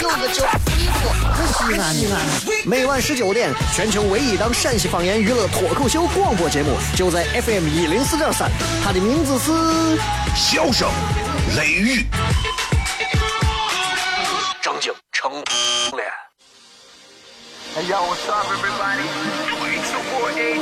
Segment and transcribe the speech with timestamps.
[0.00, 0.38] 有个叫
[0.76, 0.98] 衣服，
[1.52, 2.14] 西安西安。
[2.64, 8.48] 每晚十九点，全球唯一档陕西方言娱乐脱口秀广播节目，就在 FM 一零四点三，
[8.84, 9.50] 它的名字是
[10.36, 10.88] 《笑声
[11.56, 12.02] 雷雨》，
[14.62, 15.44] 张景成脸。
[17.74, 19.02] Hey yo, what's up, everybody?
[19.74, 20.54] It's your boy A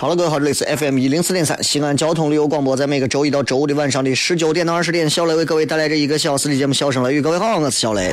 [0.00, 7.20] 好了，各位好，这里是 FM 一零四点三西安交通旅游广播，在每个周一到周五的晚上的十九点到二十点，小雷为各位带来这一个小时的节目《笑声雷雨》。
[7.22, 8.10] 各位好，我是小雷。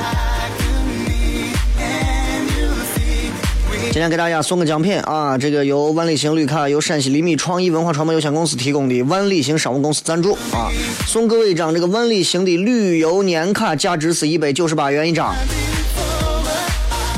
[3.84, 10.68] 今天给大家送个奖品啊，这个由万里行绿卡、由陕西厘米创意文化传播有限公司提供的万里行商务公司赞助啊，
[11.06, 15.34] 送各位一张这个万里行的旅游年卡，价值是一百九十八元一张。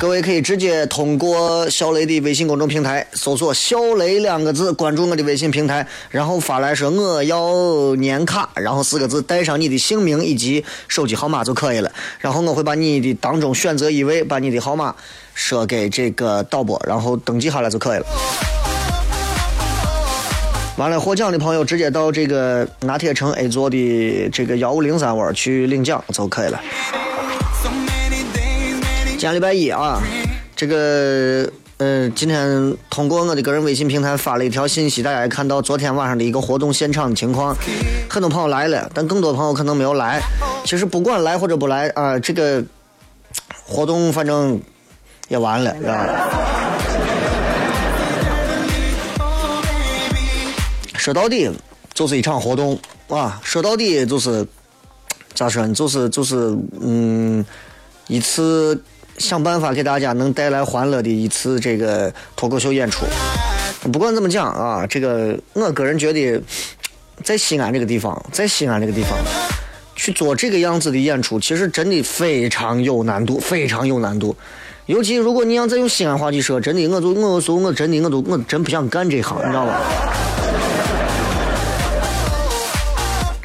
[0.01, 11.93] 各位可以直接通过小雷的微信公众平台搜索“小雷”两个字，关注我的微信平台，然后发来说我要年卡，然后四个字带上你的姓名以及手机号码就可以了。
[12.19, 14.95] 然后我会把你的当中选择一位，把你的号码
[15.35, 18.07] 说给这个导播，然后登记下来就可以了。
[20.79, 26.59] 完了，获奖的朋友直接到这个拿铁城 A 座的这个幺五零三窝去领奖就可以了。
[29.21, 30.01] 今天礼拜一啊，
[30.57, 37.55] 这个呃，今天通过我的个人微信平台发了一条信息，大家也看到昨天晚上的一个活动现场情况，
[38.09, 40.23] 很多朋友来了，但更多朋友可能没有来。
[40.65, 42.65] 其实不管来或者不来啊，这个
[43.63, 44.59] 活动反正
[45.29, 46.31] 也完了，是吧？
[50.95, 51.51] 说到底
[51.93, 54.47] 就是一场活动啊，说到底就是
[55.35, 55.75] 咋说呢？
[55.75, 57.45] 就是就是嗯，
[58.07, 58.83] 一次。
[59.21, 63.05] 想办法给大家能带来欢乐的一次这个脱口秀演出。
[63.93, 66.43] 不管怎么讲啊，这个我个人觉得，
[67.23, 69.11] 在西安这个地方，在西安这个地方
[69.95, 74.35] 去做这个样子的演出，其实真的非常有难度，非常有难度。
[74.87, 79.79] 尤其如果你要再用西安话去说，真的，我就我说我真的我都我真不想干这行，你知道吧？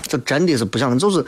[0.07, 1.23] 就真的是不想，就是。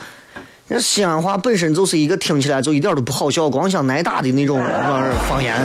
[0.70, 4.62] 那西安话本身就是一个听起来就一点都不好笑、光想挨打的那种
[5.26, 5.56] 方言，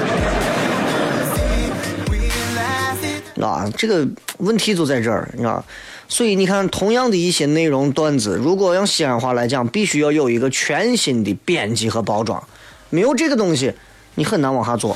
[3.41, 5.63] 啊，这个问题就在这儿，你知道？
[6.07, 12.41] 所以你看，同样的一些内容段子，如果用西安话来讲，必须要有一个全新的编辑和包装，
[12.89, 13.73] 没有这个东西，
[14.15, 14.95] 你很难往下做，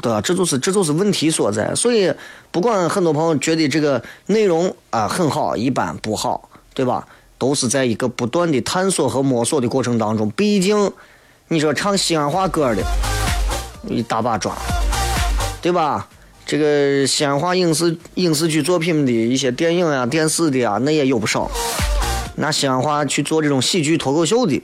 [0.00, 0.20] 对吧？
[0.22, 1.74] 这就是这就是问题所在。
[1.74, 2.10] 所以，
[2.50, 7.06] 不管很多朋友觉得这个内容啊很好、一般、不好，对吧？
[7.38, 10.30] 都是在一个不断的探索和摸索的过程当中。
[10.30, 10.92] 毕竟，
[11.48, 12.82] 你说唱西安话歌的
[13.88, 14.56] 一大把抓，
[15.60, 16.08] 对吧？
[16.46, 21.50] 这个西安话影视影视剧作品的一些电影啊、电视的啊，那也有不少。
[22.36, 24.62] 拿西安话去做这种喜剧脱口秀的，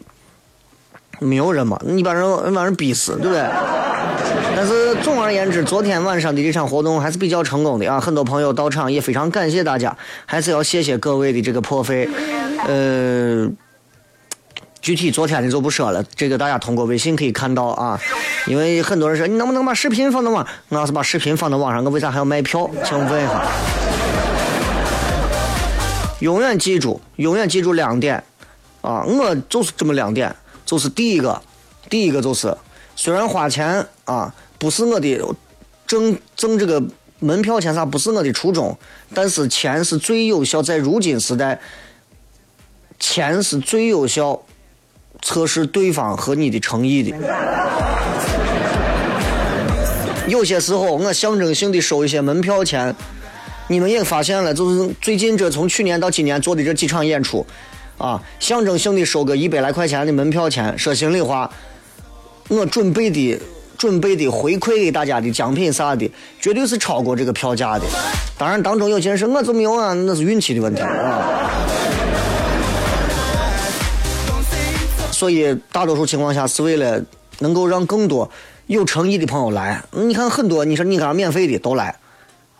[1.21, 1.81] 没有人嘛？
[1.87, 3.41] 你把人把人逼死，对不对？
[4.63, 7.99] 但是总而言之，昨天晚上的这场活动还是比较成功的啊！
[7.99, 12.07] 很多朋友到场，也非常感谢大家，还是要谢谢各位的这个破费。
[12.67, 13.49] 呃，
[14.83, 17.99] 具体昨天的就不说了，这个大家通过微信可以看到啊。
[18.47, 20.47] 因为很多人说你能不能把视频放到网？
[20.69, 22.71] 我要是把视频放到网上，我为啥还要卖票？
[22.85, 23.43] 请问一下。
[26.19, 28.23] 永远记住，永远记住两点
[28.83, 29.03] 啊！
[29.07, 30.37] 我就是这么两点，
[30.67, 31.41] 就是第一个，
[31.89, 32.55] 第一个就是。
[32.97, 35.19] 虽然花钱啊不是我的
[35.87, 36.81] 挣挣这个
[37.19, 38.77] 门票钱啥不是我的初衷，
[39.15, 41.59] 但是钱是最有效，在如今时代，
[42.99, 44.43] 钱是最有效
[45.23, 47.17] 测试对方和你的诚意的。
[50.29, 52.95] 有些时候我象征性的收一些门票钱，
[53.69, 57.47] 你们也发现了，就是最近这从去年到今年做的这几场演出，
[57.97, 61.51] 啊，象征性的收个一百来块钱的门票钱，说心里话。
[62.49, 63.41] 我准备的
[63.81, 67.85] 准备的回馈给大家的奖品啥的，绝对是超过这个票价的。
[68.37, 71.51] 当然，当中有些人说我怎么有啊，那是运气的问题啊。
[75.11, 77.03] 所以，大多数情况下是为了
[77.39, 78.31] 能够让更多
[78.67, 79.83] 有诚意的朋友来。
[79.93, 81.97] 你看很多，你说你给他免费的都来，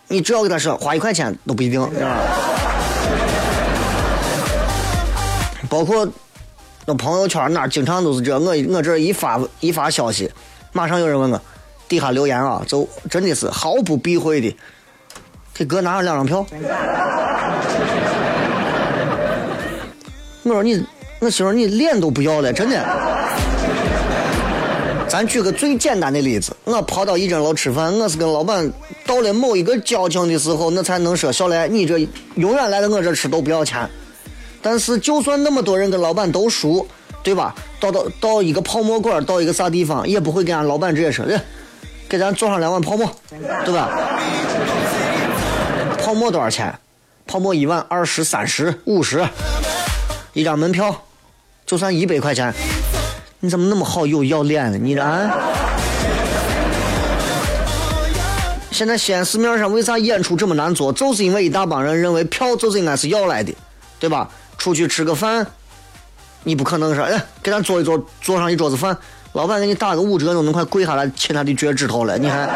[0.07, 2.17] 你只要给他说花一块钱都不一定，是吧？
[5.69, 6.07] 包括
[6.87, 10.27] 那朋友圈那经常都是这，我我这一发一发消息，
[10.73, 11.41] 马上有人问我，
[11.89, 14.55] 底下留言啊，就真的是毫不避讳的，
[15.53, 16.45] 给哥拿了两张票。
[20.43, 20.83] 我说你，
[21.19, 22.83] 我媳妇你脸都不要了，真的。
[25.07, 28.71] 咱举个最简单的例子，我跑到一真楼吃饭，我是跟老板
[29.05, 31.99] 到了某一个交情的时候，那才能说小雷，你这
[32.35, 33.89] 永远来到我这吃都不要钱。
[34.61, 36.87] 但是，就算那么多人跟老板都熟，
[37.23, 37.53] 对吧？
[37.79, 41.41] 到到到一个泡沫馆，到一个啥地方，也不会跟俺老板直接说，哎，
[42.09, 43.09] 给咱做上两碗泡沫，
[43.63, 43.89] 对吧？
[46.03, 46.73] 泡沫多少钱？
[47.27, 49.25] 泡沫一碗二十三十五十，
[50.33, 51.03] 一张门票
[51.65, 52.53] 就算一百块钱，
[53.39, 54.77] 你怎么那么好有要脸呢？
[54.81, 55.31] 你这啊？
[58.71, 60.91] 现在西安市面上为啥演出这么难做？
[60.91, 63.53] 就是因为一大帮人认为票就是应该是要来的，
[63.99, 64.27] 对吧？
[64.57, 65.45] 出去吃个饭，
[66.43, 68.97] 你不可能说，哎，给咱做一桌，做上一桌子饭，
[69.33, 72.49] 老板给你打个五折，都能快跪下来亲他的脚趾头了，你看。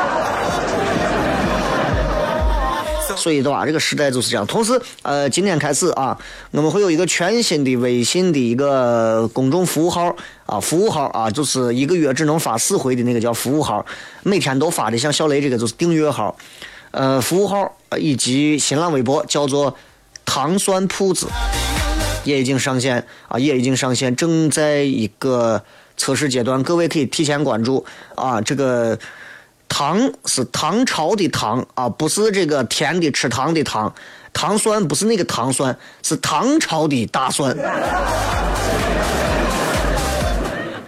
[3.16, 4.46] 所以的话，这个时代就是这样。
[4.46, 6.16] 同时，呃，今天开始啊，
[6.52, 10.16] 我们会有一个全新的微信的一个公众服务号
[10.46, 13.84] 啊，服务号啊，就是一个月只能发四回的那个叫服务号，
[14.24, 16.36] 每天都发的，像小雷这个就是订阅号，
[16.92, 19.76] 呃，服务号以及新浪微博叫做
[20.26, 21.28] 糖酸铺子。
[22.26, 25.64] 也已经上线啊，也已经上线，正在一个
[25.96, 27.86] 测试阶段，各位可以提前关注
[28.16, 28.42] 啊。
[28.42, 29.00] 这个
[29.70, 33.94] 糖是唐朝的糖啊，不是这个甜的吃糖的糖，
[34.34, 37.56] 糖酸不是那个糖酸，是唐朝的大蒜。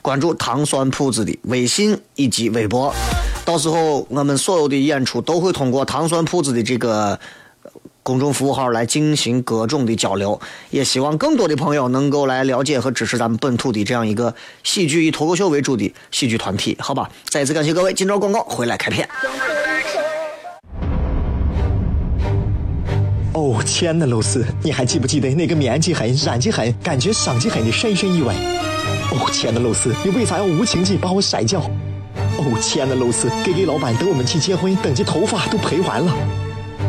[0.02, 2.94] 关注糖酸铺子的微信以及微博，
[3.46, 7.20] 到时候我们所有的演出都会通过糖酸铺子的这个。
[8.08, 10.40] 公众服务号来进行各种的交流，
[10.70, 14.34] 也希望更多的朋友能够来了解和支持咱们本土的这样一个
[14.64, 17.10] 喜剧以脱口秀为主的喜剧团体，好吧？
[17.26, 19.06] 再次感谢各位，今朝广告回来开片。
[23.34, 28.34] 哦，亲爱的露丝，你还记不记得那个面积狠、染技狠、感觉伤及狠的深深意外？
[29.12, 31.60] 哦，亲爱的露丝，你为啥要无情地把我甩掉？
[32.38, 36.16] 哦，亲爱的露丝给给老板等我们去结婚，等这头发都赔完了。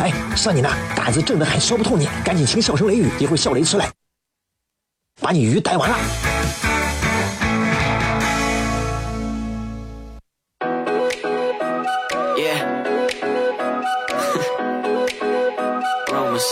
[0.00, 3.90] 哎，算你那胆子正的很，说不透你，赶紧请笑声雷雨，一会儿笑雷出来，
[5.20, 5.96] 把你鱼逮完了。
[12.36, 12.62] Yeah.
[16.08, 16.46] Rumors.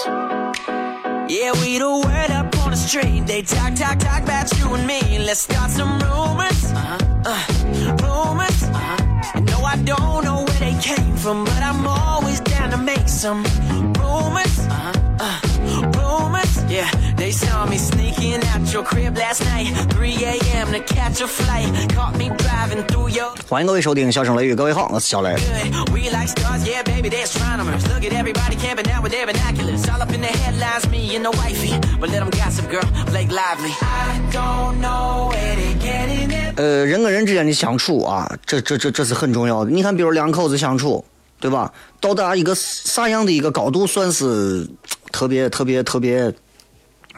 [1.29, 3.27] Yeah, we the word up on the street.
[3.27, 5.19] They talk, talk, talk about you and me.
[5.25, 6.73] Let's start some rumors.
[8.03, 8.63] Rumors.
[8.65, 9.41] Uh-huh.
[9.41, 13.45] No, I don't know where they came from, but I'm always down to make some
[13.99, 14.59] rumors.
[14.69, 14.93] Uh-huh.
[15.21, 15.41] Uh,
[15.97, 16.65] rumors.
[16.69, 19.67] Yeah, they saw me sneaking out your crib last night.
[19.91, 20.73] 3 a.m.
[20.73, 21.69] to catch a flight.
[21.95, 25.35] Caught me driving through your 欢迎各位收听《笑声雷雨》，各位好，我是小雷。
[25.93, 27.87] We like stars, yeah, baby, they're astronomers.
[27.89, 29.89] Look at everybody camping out with their binoculars.
[29.89, 31.79] All up in the headlines, me and the wifey.
[32.01, 33.75] But let them gossip, girl, Blake Lively.
[33.81, 36.57] I don't know where they getting it.
[36.57, 39.71] 呃，人跟人之间的相处啊，这这这这是很重要的。
[39.71, 41.05] 你看，比如两口子相处，
[41.47, 41.73] 对吧？
[42.01, 44.69] 到达一个啥样的一个高度，算是
[45.13, 46.35] 特别特别特别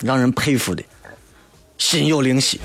[0.03, 0.85] 让人佩服的，
[1.79, 2.61] 心有灵犀。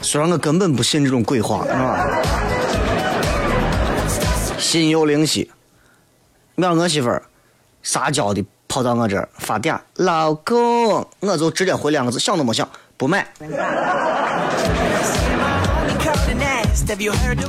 [0.00, 2.22] 虽然我根本不信这种鬼话，是吧？
[4.58, 5.50] 心有灵犀。
[6.54, 7.22] 你看我媳妇儿
[7.82, 12.66] 撒娇的跑到我这儿发嗲，老公，我就直接回两个字，想都没想，
[12.96, 13.26] 不买。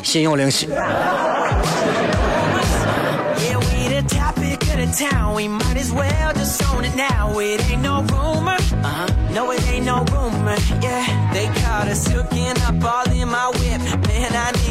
[0.03, 0.67] 心有灵犀。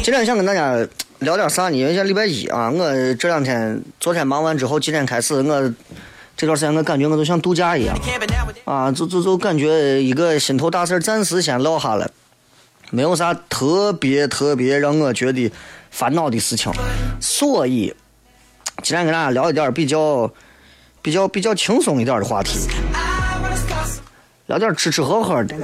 [0.03, 0.75] 今天想跟大家
[1.19, 1.77] 聊点啥呢？
[1.77, 5.73] 因为像礼拜一啊，我这两天昨天忙完之后，今天开始，我
[6.35, 7.95] 这段时间我感觉我都像度假一样
[8.65, 12.09] 啊，就就就感觉一个心头大事暂时先落下了，
[12.91, 15.51] 没有啥特别特别让我觉得
[15.93, 16.73] 烦恼的事情，
[17.21, 17.93] 所以
[18.81, 20.27] 今天跟大家聊一点比较
[21.03, 22.67] 比较比较轻松一点的话题，
[24.47, 25.55] 聊点吃吃喝喝的。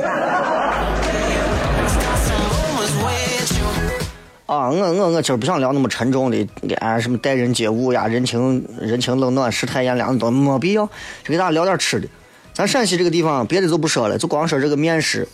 [4.45, 10.86] 啊，我我我今儿不想聊那么沉重的，哎，什么待人接物呀，人情人情冷暖，世态炎凉都没必要，
[11.24, 12.07] 就给大家聊点吃的。
[12.53, 15.27] 咱陕西这个地方，别的就不说了，就光说这个面食，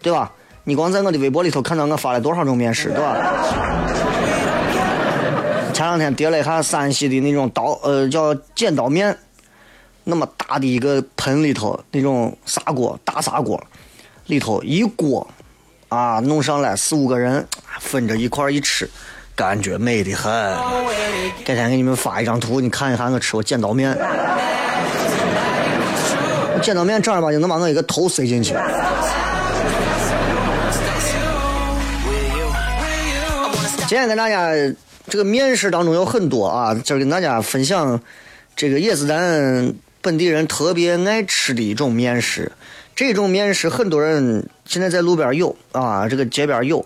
[0.00, 0.30] 对吧？
[0.64, 3.16] 你光在我的微博里头看到我发了多少种面食，对吧？
[5.78, 9.16] 前两天叠了一下山西的那种刀，呃，叫剪刀面，
[10.02, 13.62] 那么大的一个盆里头，那种砂锅，大砂锅，
[14.26, 15.24] 里头一锅
[15.88, 17.46] 啊，弄上来四五个人
[17.78, 18.90] 分着一块儿一吃，
[19.36, 20.32] 感觉美得很。
[21.44, 23.96] 改天给你们发一张图，你看一看我吃过剪刀面。
[26.60, 28.52] 剪刀面正儿八经能把我一个头塞进去。
[33.86, 34.50] 今天跟大家
[35.08, 38.00] 这个面食当中有很多啊，今儿跟大家分享
[38.54, 42.52] 这个也是咱本地人特别爱吃的一种面食。
[42.94, 46.84] 这种面食很多人现在在路边有啊，这个街边有，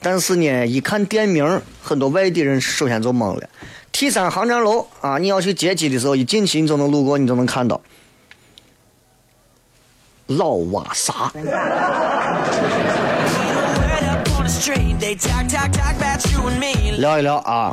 [0.00, 3.48] 但是呢，一看店名，很多外地人首先就懵了。
[3.92, 7.80] T 三航站楼啊，你要去接机的时候，一进去你就能路过，你就能看到
[10.26, 11.30] 老瓦萨。
[16.98, 17.72] 聊一聊啊。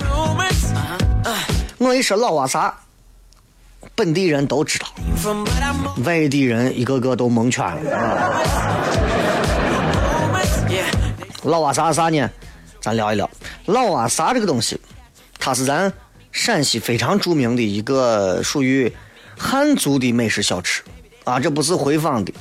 [1.24, 1.38] Uh,
[1.77, 2.75] 我一说老瓦萨，
[3.93, 4.88] 本地人都知道。
[6.03, 7.95] 外地人一个个都蒙圈了。
[7.95, 8.41] 啊
[11.43, 12.27] 老瓦萨是啥呢？
[12.81, 13.29] 咱聊一聊。
[13.67, 14.81] 老瓦萨这个东西，
[15.38, 15.93] 它是咱
[16.31, 18.91] 陕西非常著名的一个属于
[19.38, 20.81] 汉族的美食小吃。
[21.25, 22.33] 啊，这不是回坊的，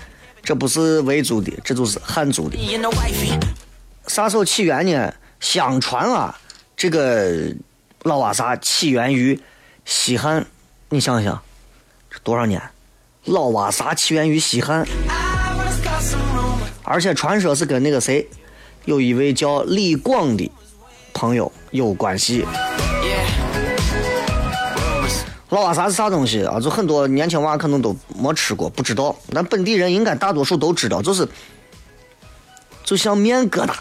[0.42, 2.56] 这不是维族的，这就是汉族的。
[4.08, 5.12] 啥时候起源呢？
[5.38, 6.34] 相传啊，
[6.76, 7.54] 这个
[8.02, 9.40] 老瓦萨起源于
[9.84, 10.44] 西汉，
[10.88, 11.40] 你想想，
[12.10, 12.60] 这多少年？
[13.24, 14.84] 老瓦萨起源于西汉，
[16.82, 18.26] 而且传说是跟那个谁，
[18.86, 20.50] 有一位叫李广的
[21.12, 22.44] 朋友有关系。
[25.50, 26.58] 老瓦萨是啥东西啊？
[26.58, 29.14] 就很多年轻娃可能都没吃过，不知道。
[29.32, 31.26] 但本地人应该大多数都知道，就是
[32.88, 33.74] 就像面疙瘩，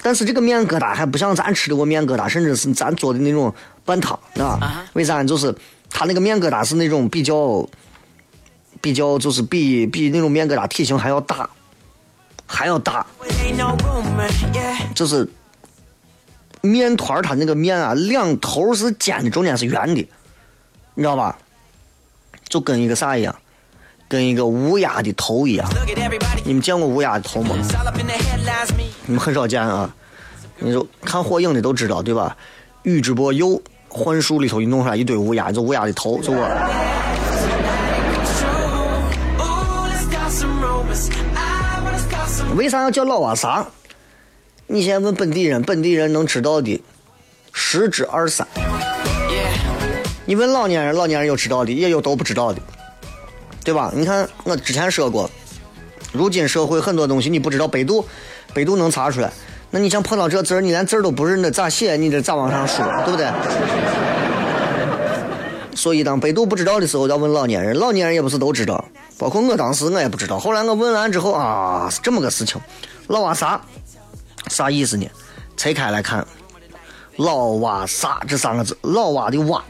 [0.00, 3.52] 但是这个面疙瘩还不像咱吃的过面疙瘩，甚至是咱做的那种
[3.84, 4.84] 拌汤，啊？
[4.92, 5.24] 为啥？
[5.24, 5.52] 就是
[5.90, 7.68] 它那个面疙瘩是那种比较
[8.80, 11.50] 比较，就是比比那种面疙瘩体型还要大，
[12.46, 13.04] 还要大。
[14.94, 15.28] 就是
[16.60, 20.08] 面团儿它那个面啊，两头是尖的，中间是圆的，
[20.94, 21.36] 你知道吧？
[22.48, 23.34] 就跟一个啥一样，
[24.08, 25.68] 跟一个乌鸦的头一样。
[26.44, 27.54] 你们见过乌鸦的头吗？
[29.06, 29.94] 你们很少见啊。
[30.58, 32.36] 你就看火影的都知道，对吧？
[32.82, 36.40] 宇智波鼬幻术里头一弄出来一堆乌鸦，就乌鸦的头，就我。
[42.56, 43.66] 为啥要叫老瓦萨？
[44.66, 46.82] 你现在问本地人，本地人能知道的
[47.52, 48.46] 十之二三。
[50.24, 52.60] 你问老年人，老年人有知道的，也有都不知道的，
[53.68, 53.92] 对吧？
[53.94, 55.30] 你看我之前说过，
[56.10, 58.02] 如今社会很多东西你不知道，百度，
[58.54, 59.30] 百度能查出来。
[59.70, 61.94] 那你像碰到这字儿，你连字儿都不认得，咋写？
[61.94, 63.30] 你这咋往上说，对不对？
[65.76, 68.82] 所以当百度不知道的时候，要问老年人，老年人也不是都知道，
[69.18, 70.38] 包括我当时我也不知道。
[70.38, 72.58] 后来我问完之后啊，是这么个事情，
[73.08, 73.60] 老瓦萨
[74.46, 75.06] 啥意思呢？
[75.58, 76.26] 拆开来看，
[77.16, 79.62] 老瓦萨这三个字，老瓦的瓦。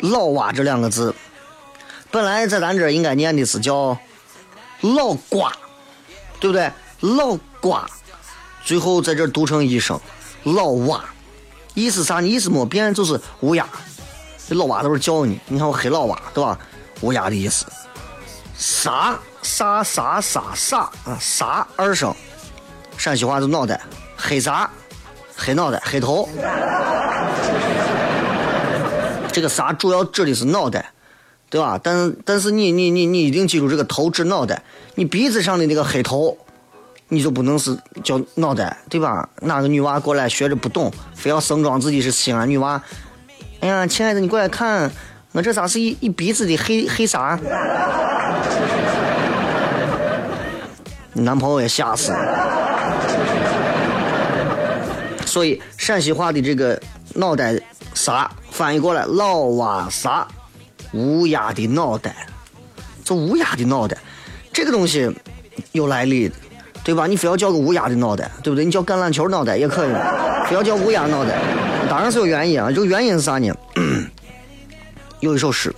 [0.00, 1.14] 老蛙这两个字，
[2.12, 3.96] 本来在咱这应该念的是叫
[4.82, 5.50] 老瓜，
[6.38, 6.70] 对不对？
[7.00, 7.88] 老瓜，
[8.62, 9.98] 最后在这读成一声
[10.42, 11.02] 老蛙，
[11.72, 12.28] 意思啥呢？
[12.28, 13.66] 意思没变，就是乌鸦。
[14.46, 16.58] 这老蛙都是叫你，你看我黑老蛙，对吧？
[17.00, 17.64] 乌鸦的意思。
[18.58, 21.16] 啥啥啥啥啥啊？
[21.18, 22.14] 啥二声，
[22.98, 23.80] 陕西话就脑袋，
[24.18, 24.70] 黑啥？
[25.34, 26.28] 黑脑袋，黑头。
[29.32, 30.92] 这个啥主要指的是脑袋，
[31.52, 31.78] 对吧？
[31.82, 34.62] 但但是你你你你一定记住，这个头指脑袋，
[34.94, 36.34] 你鼻子上的那个黑头，
[37.08, 39.28] 你就不能是叫脑袋，对吧？
[39.42, 42.82] 哪个女娃过来学着不懂，非要盛装自己是西安女娃，
[43.60, 44.90] 哎呀，亲爱的，你过来看，
[45.32, 47.38] 我这咋是一一鼻子的黑黑啥？
[51.12, 52.16] 你男朋友也吓死了。
[55.26, 56.80] 所以陕西话的这个
[57.14, 57.60] 脑袋
[57.92, 60.26] 啥翻译过来，老蛙啥，
[60.92, 62.26] 乌鸦的脑袋，
[63.04, 63.96] 这乌鸦的脑袋，
[64.52, 65.10] 这个东西
[65.72, 66.30] 有来历，
[66.84, 67.06] 对吧？
[67.06, 68.64] 你非要叫个乌鸦的脑袋，对不对？
[68.64, 69.92] 你叫橄榄球脑袋也可以，
[70.48, 71.40] 非要叫乌鸦脑袋，
[71.88, 72.70] 当然是有原因啊。
[72.70, 73.54] 这个原因是啥呢？
[75.20, 75.74] 有一首诗，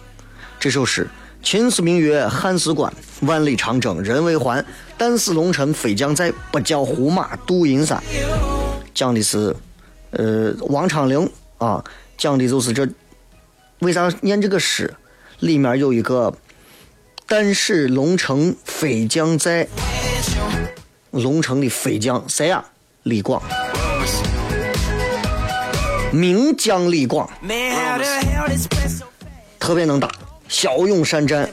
[0.58, 1.06] 这首诗
[1.42, 4.64] “秦时明月汉时关，万里长征人未还。
[4.96, 8.02] 但使龙城飞将在，不教胡马度阴山。”
[8.94, 9.54] 讲的是，
[10.12, 11.28] 呃，王昌龄
[11.58, 11.84] 啊，
[12.16, 12.88] 讲的就是这。
[13.80, 14.94] 为啥念这个诗？
[15.40, 16.34] 里面有一个
[17.26, 19.66] “但使龙城飞将在”，
[21.10, 22.64] 龙城的飞将谁呀？
[23.02, 23.42] 李广，
[26.12, 27.28] 名将李广，
[29.58, 30.10] 特别能打，
[30.48, 31.50] 骁勇善战。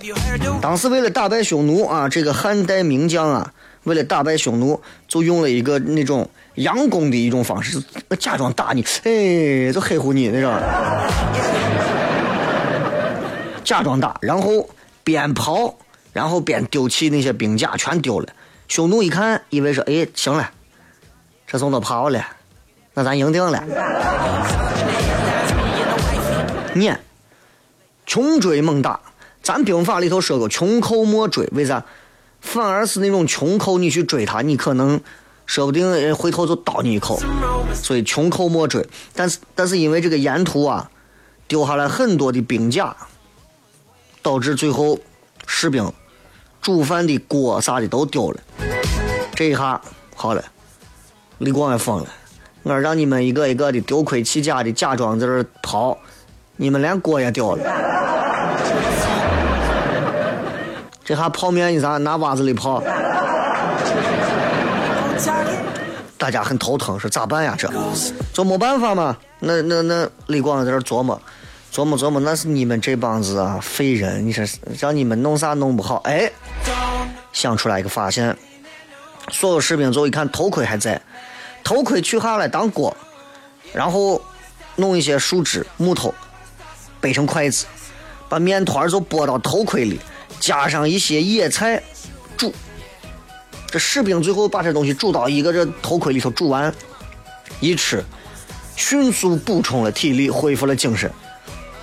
[0.62, 6.30] 当时为了打败匈奴啊，这个汉代名将啊，为了打败匈奴，就用了一个那种。
[6.58, 7.82] 佯攻的一种方式，
[8.20, 10.52] 假装打你，哎，就黑乎你那种，
[13.72, 14.70] 假装打，然后
[15.02, 15.78] 边跑，
[16.12, 18.28] 然后边丢弃那些兵甲，全丢了。
[18.68, 20.52] 匈奴一看，以为说，哎，行了，
[21.48, 22.22] 这怂都跑了，
[22.96, 23.64] 那咱赢定了。
[26.76, 27.00] 念，
[28.06, 29.00] 穷追猛打，
[29.42, 31.86] 咱兵法里头说过，穷寇莫追，为啥？
[32.42, 35.00] 反而是那种穷寇，你去追他，你可能。
[35.46, 37.18] 说不定人回头就刀你一口，
[37.74, 38.86] 所以穷寇莫追。
[39.14, 40.92] 但是，但是因为这个沿途啊，
[41.48, 42.98] 丢下来很多的兵甲，
[44.22, 44.98] 导致最后
[45.48, 45.92] 士兵
[46.62, 48.40] 煮饭的锅啥的都丢了。
[49.34, 49.82] 这一下
[50.16, 50.44] 好了，
[51.40, 52.08] 李广也疯了，
[52.64, 55.98] 我让你们一个一个的丢盔弃甲的假装在这逃，
[56.56, 57.64] 你们连锅也丢了。
[61.04, 62.84] 这下泡面你咋拿袜子里泡？
[66.18, 67.56] 大家很头疼，说咋办呀？
[67.58, 67.68] 这
[68.32, 69.18] 就没办法嘛。
[69.40, 71.20] 那那那李广在这琢磨，
[71.72, 74.46] 琢磨琢磨，那是你们这帮子啊废人，你说
[74.78, 76.02] 让你们弄啥弄不好？
[76.04, 76.30] 哎，
[77.32, 78.36] 想出来一个发现，
[79.32, 81.02] 所有士兵最后一看头盔还在，
[81.64, 82.96] 头盔取下来当锅，
[83.72, 84.22] 然后
[84.76, 86.14] 弄一些树枝木头
[87.00, 87.66] 掰成筷子，
[88.28, 89.98] 把面团就拨到头盔里，
[90.42, 91.82] 加上一些野菜
[92.36, 92.54] 煮。
[93.68, 96.74] 这士兵最后把这东西煮到一个这头盔里头煮完，
[97.62, 98.04] 一吃，
[98.76, 101.10] 迅速补充了体力，恢复了精神，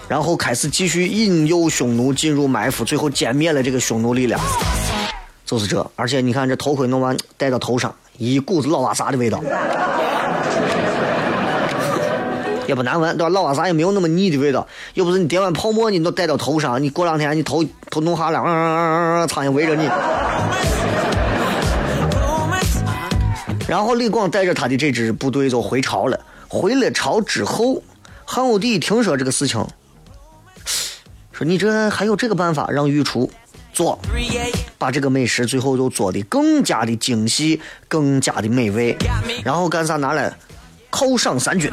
[0.09, 4.41] 然后开始继续引诱匈奴进入埋伏，最后歼灭了这个匈奴力量。
[5.45, 9.43] 就是这，而且你看这头盔弄完戴到头上，一股子老瓦萨的味道，
[12.67, 13.29] 也不难闻，对吧？
[13.29, 14.67] 老瓦萨也没有那么腻的味道。
[14.95, 19.89] 又不是你叠完泡沫，你都戴到头上，你过两天你头头弄哈了，苍蝇围着你。
[23.67, 26.19] 然后李广带着他的这支部队就回朝了。
[26.49, 27.83] 回了朝之后，
[28.25, 29.67] 汉武帝听说这个事情，
[31.39, 33.31] 说你这还有这个办法，让御厨
[33.73, 33.97] 做，
[34.77, 38.99] 把这个美食最后都做的更加的精细，更加的美味。
[39.45, 40.37] 然后干啥拿来
[40.91, 41.71] 犒赏三军。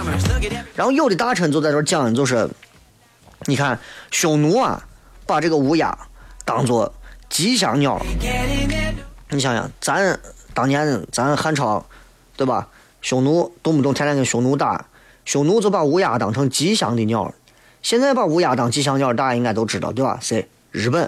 [0.75, 2.47] 然后有的大臣就在这讲，就是
[3.45, 3.79] 你看
[4.11, 4.85] 匈奴啊，
[5.25, 5.97] 把这个乌鸦
[6.45, 6.93] 当做
[7.27, 7.99] 吉祥鸟。
[9.31, 10.19] 你想想，咱。
[10.53, 11.85] 当年咱汉朝，
[12.37, 12.69] 对吧？
[13.01, 14.85] 匈奴动不动天天跟匈奴打，
[15.25, 17.33] 匈奴就把乌鸦当成吉祥的鸟
[17.85, 20.17] 现在把乌鸦当吉祥鸟，大家应该都知道，对吧？
[20.19, 20.47] 谁？
[20.71, 21.07] 日本。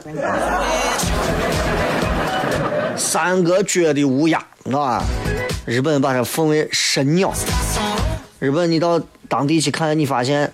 [2.95, 5.03] 三个脚的乌鸦，啊？
[5.65, 7.33] 日本把它奉为神鸟。
[8.37, 10.53] 日本，你到当地去看，你发现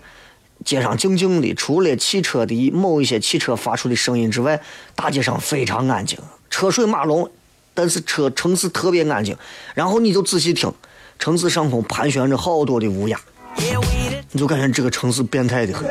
[0.63, 4.62] 街上静静的，除了汽车的某一些汽车发出的声音之外，
[4.95, 6.17] 大街上非常安静，
[6.49, 7.29] 车水马龙。
[7.73, 9.36] 但是车城市特别安静，
[9.73, 10.71] 然后你就仔细听，
[11.19, 13.19] 城市上空盘旋着好多的乌鸦，
[14.34, 15.88] 你就感觉这个城市变态的很。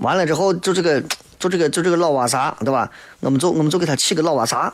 [0.00, 1.00] 完了之后，就这个，
[1.38, 2.88] 就这个，就这个老瓦萨，对吧？
[3.20, 4.72] 我们就我们就给他起个老瓦萨，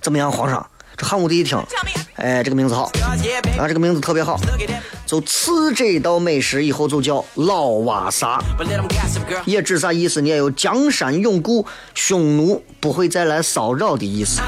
[0.00, 0.66] 怎么样，皇上？
[0.96, 1.62] 这汉武帝一听，
[2.14, 2.84] 哎，这个名字好，
[3.58, 4.40] 啊，这个名字特别好，
[5.04, 8.42] 就赐这道美食以后就叫老瓦萨，
[9.44, 10.22] 也指啥意思？
[10.22, 14.40] 你也有江山永固，匈奴不会再来骚扰的意思。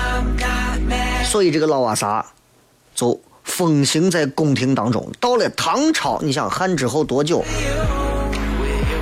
[1.28, 2.24] 所以这个老瓦萨
[2.94, 5.06] 就风行在宫廷当中。
[5.20, 7.44] 到了唐朝，你想汉之后多久？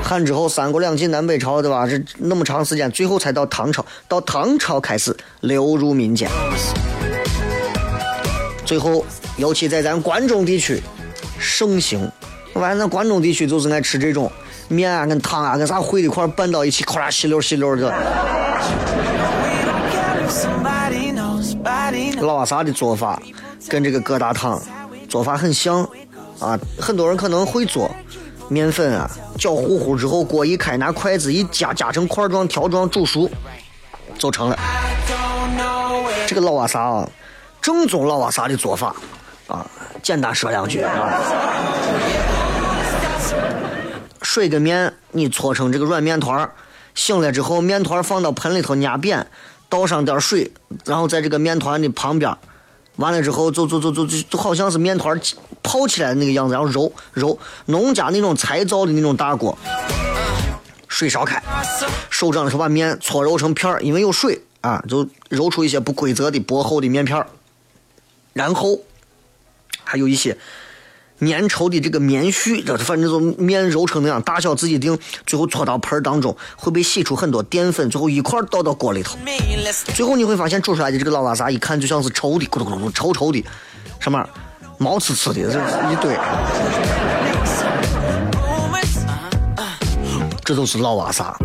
[0.02, 1.86] 汉之后三国两晋南北朝，对吧？
[1.86, 3.86] 这那么长时间，最后才到唐朝。
[4.08, 6.28] 到唐朝开始流入民间。
[8.64, 10.82] 最后，尤其在咱关中地区
[11.38, 12.10] 盛行。
[12.54, 14.30] 完，咱关中地区就是爱吃这种
[14.66, 17.94] 面啊跟汤啊跟啥烩一块拌到一起，咔啦吸溜吸溜的。
[22.20, 23.20] 老瓦萨的做法
[23.68, 24.60] 跟这个疙瘩汤
[25.08, 25.82] 做法很像
[26.40, 27.90] 啊，很多人可能会做。
[28.48, 33.28] 面粉啊，搅糊糊之后，锅一开，拿筷子一夹，夹成块状、条状，煮熟
[34.16, 34.56] 就成了。
[36.28, 37.08] 这个老瓦萨啊，
[37.60, 38.94] 正宗老瓦萨的做法
[39.48, 39.66] 啊，
[40.00, 41.20] 简单说两句啊。
[44.22, 46.48] 水跟面你搓成这个软面团，
[46.94, 49.26] 醒了之后，面团放到盆里头压扁，
[49.68, 50.50] 倒上点水，
[50.84, 52.36] 然后在这个面团的旁边，
[52.96, 55.20] 完了之后就就就就就就好像是面团
[55.62, 57.38] 泡起来的那个样子，然后揉揉。
[57.66, 59.56] 农家那种柴灶的那种大锅，
[60.88, 61.42] 水烧开，
[62.10, 67.26] 手掌的时候把面搓揉成片儿，因为有水啊，就揉出一些不规则的薄厚的面片儿，
[68.32, 68.78] 然后
[69.84, 70.36] 还有一些。
[71.20, 74.98] 粘稠的这个棉絮，这反正就面揉成那样，大小自己定。
[75.26, 79.16] 最后搓到盆当中，会被洗出很多淀粉，最后一块倒到锅里头。
[79.94, 83.44] 最后你会发现煮出来的这个老瓦萨，一看就像是稠的，咕噜咕噜咕稠稠的，
[83.98, 84.28] 什么
[84.78, 85.58] 毛刺刺的，这是
[85.92, 86.16] 一堆，
[90.44, 91.36] 这都是老瓦萨。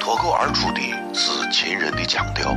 [0.00, 0.80] 脱口而出的
[1.14, 2.52] 是秦人的腔调，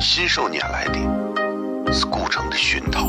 [0.00, 3.08] 信手拈来的是古城的熏陶，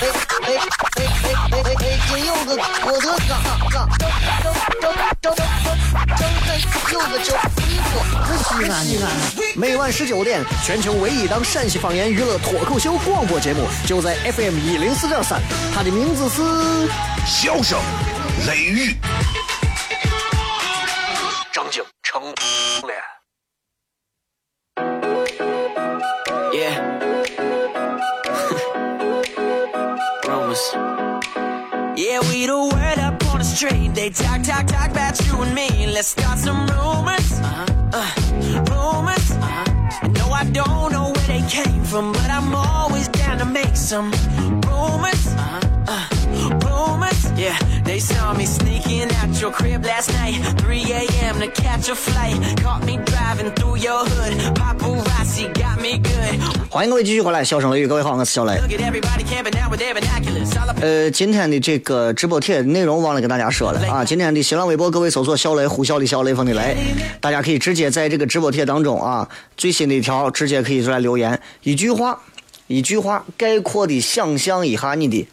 [0.00, 0.12] 哎哎
[0.46, 0.54] 哎
[0.94, 2.54] 哎哎哎，今有个
[2.86, 3.34] 我的嘎
[3.68, 5.38] 嘎，张张张张张张
[6.92, 7.96] 有个叫你我
[8.38, 9.04] 西安西安。
[9.56, 15.40] 每晚十九点，全球唯一档陕西方言娱乐脱口秀广播节目，就在 FM 一零四点三，
[15.74, 16.88] 它的名字是。
[17.26, 17.78] 笑声、
[18.46, 18.96] 雷雨，
[33.58, 33.92] street.
[33.92, 35.68] They talk, talk, talk about you and me.
[35.86, 37.28] Let's start some rumors.
[37.40, 37.66] Uh-huh.
[37.92, 38.10] Uh,
[38.70, 39.30] rumors.
[39.32, 40.08] Uh-huh.
[40.18, 44.12] No, I don't know where they came from, but I'm always down to make some
[44.68, 45.22] rumors.
[45.34, 45.60] Uh-huh.
[45.92, 46.06] Uh,
[46.66, 47.20] rumors.
[47.36, 47.58] Yeah,
[47.98, 49.08] Saw me sneaking
[49.40, 51.40] your crib last night, a.m.
[51.40, 52.36] to catch a flight.
[52.62, 54.38] Caught me driving through your hood.
[54.54, 56.40] Paparazzi got me good.
[56.70, 58.60] 欢迎各位继续回来，笑声雷雨，各位好，我是小雷。
[60.80, 64.04] 呃，今天的这个直播贴内容忘了跟大家说了啊。
[64.04, 66.76] 今天的新浪微博，各位搜索“小雷呼啸的笑雷锋的雷”，
[67.20, 72.20] 大家可以直接在这个直播贴当中啊，最新的一条直接可以出来留言，一句话，
[72.68, 75.28] 一句话概括的想象一下你的，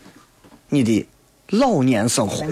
[0.70, 1.06] 你的
[1.52, 2.44] 老年生活。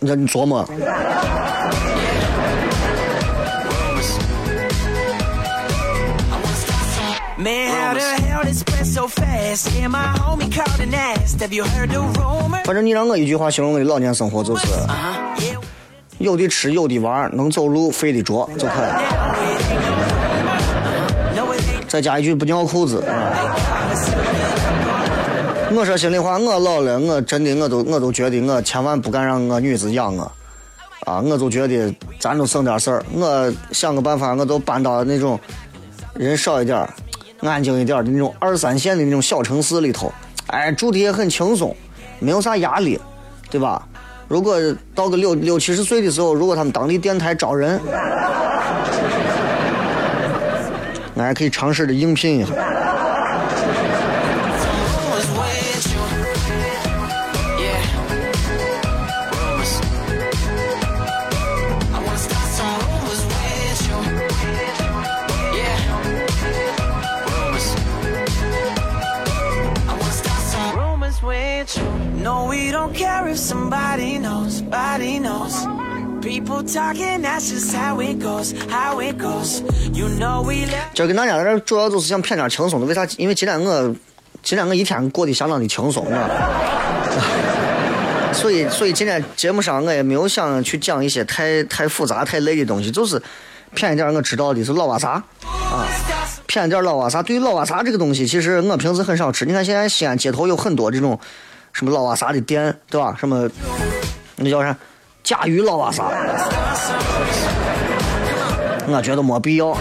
[0.00, 0.64] 让你琢磨。
[12.64, 14.66] 反正你让我一句话形容我的老年生活就是。
[16.18, 18.88] 有的吃，有的玩，能走路，飞得着就可以。
[21.88, 23.02] 再加一句不尿裤子。
[25.70, 30.32] 我说心里话，我老了，我真的我都我都觉得我千万不敢让我女子养我，
[31.06, 35.38] 啊，我就觉得咱都省点事儿，我想个办法，我都搬到那种
[36.14, 36.86] 人少一点、
[37.40, 40.12] 安静一点的那种二三线的那种小城市里头，
[40.48, 41.74] 哎，住的也很轻松，
[42.18, 43.00] 没有啥压力，
[43.48, 43.87] 对吧？
[44.28, 44.56] 如果
[44.94, 47.80] 到个六六七十岁的时候，如果他们当地电台招人，
[51.16, 52.52] 俺还可以尝试着应聘一下。
[72.48, 75.66] We don't care if somebody knows, body knows.
[76.22, 79.60] People talking, that's just how it goes, how it goes.
[79.92, 80.94] You know we left.
[80.94, 83.06] 今儿跟大家在这儿主要就是想骗点轻松的，为啥？
[83.18, 83.94] 因为今天我
[84.42, 86.28] 今天我一天过得相当的轻松，啊？
[88.32, 93.22] 所以所以今天节目上我也没有想去讲一些太太复杂太累的东西，就是
[93.74, 95.86] 骗一点我知道的是老瓦萨啊，
[96.46, 97.22] 骗一点老瓦萨。
[97.22, 99.44] 对于老瓦萨这个东西，其实我平时很少吃。
[99.44, 101.18] 你看现在西安街头有很多这种
[101.78, 103.16] 什么老瓦萨的店，对吧？
[103.20, 103.48] 什么
[104.34, 104.76] 那叫啥？
[105.22, 106.10] 甲鱼老瓦萨，
[108.88, 109.78] 我觉得没必要。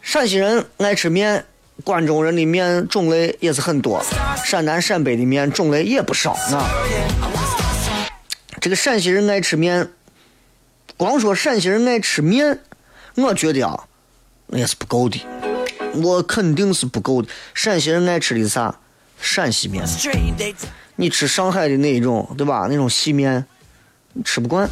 [0.00, 1.44] 陕西人爱吃面，
[1.84, 4.02] 关中人的面种类也是很多，
[4.42, 6.64] 陕南、陕北的面种类也不少啊。
[8.58, 9.90] 这个陕西人爱吃面，
[10.96, 12.60] 光说陕西人爱吃面，
[13.16, 13.84] 我觉得啊，
[14.46, 15.20] 那也是不够的。
[16.02, 17.28] 我肯定是不够的。
[17.52, 18.76] 陕西人爱吃的是啥？
[19.20, 19.84] 陕西面。
[20.96, 22.66] 你吃上海的那一种，对吧？
[22.70, 23.44] 那种细面，
[24.24, 24.68] 吃不惯。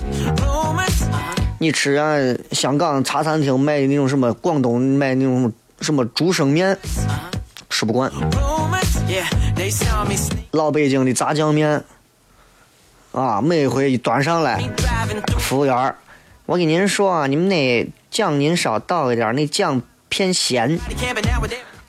[1.59, 2.17] 你吃啊，
[2.53, 6.77] 香港茶餐厅卖的那种什么，广东卖那种什么竹升面，
[7.69, 8.11] 吃不惯。
[10.53, 11.83] 老北京的炸酱面，
[13.13, 14.63] 啊，每回一端上来，
[15.39, 15.95] 服务员，
[16.47, 20.79] 我跟您说啊，你们那酱您稍倒一点，那酱偏咸。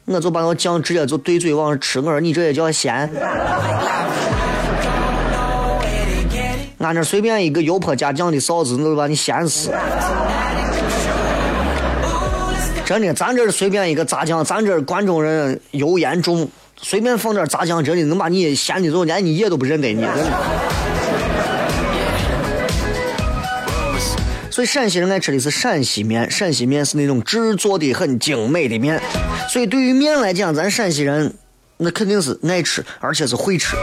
[0.06, 3.10] 我就把那酱直接就对嘴往上吃，我说你这也叫咸？
[6.84, 9.72] 俺这随便一个油泼加酱的臊子，那都把你咸死。
[12.86, 20.02] 真的，咱这随便一个炸酱，咱这关中人油盐重，随便放点炸酱，真的能把你咸的都连你爷都不认得你。
[20.02, 20.26] 真的。
[24.52, 29.02] 所以陕西人爱吃的是陕西面，陕西面是那种制作的很精美的面。
[29.50, 31.34] 所以对于面来讲，咱陕西人
[31.78, 33.76] 那肯定是爱吃，而且是会吃。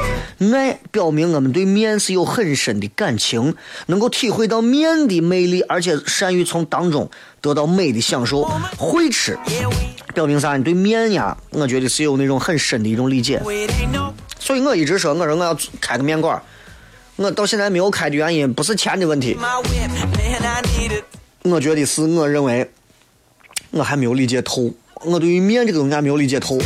[0.52, 3.54] 爱表明我们对面是有很深的感情，
[3.86, 8.44] 能够体会到面的魅力，而且善于从当中得到美的享受。
[8.78, 9.38] 会吃，
[10.14, 10.56] 表明啥？
[10.56, 13.42] 你对面呀，我觉得是有那种很深的一种理解。
[14.38, 16.40] 所以我一直说，我说我要开个面馆。
[17.16, 19.36] 我到现在没有开的原因不是钱的问题，
[21.42, 22.70] 我觉得是我认为
[23.72, 26.58] 我还没有理解透，我对于面这个东西还没有理解透。